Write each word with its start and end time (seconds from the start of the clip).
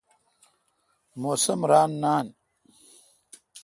موسم 1.21 1.59
ران 1.69 1.91
نان۔ 2.01 2.27